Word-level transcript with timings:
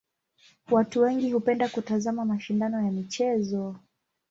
Watu 0.71 1.01
wengi 1.01 1.31
hupenda 1.33 1.69
kutazama 1.69 2.25
mashindano 2.25 2.85
ya 2.85 2.91
michezo. 2.91 3.75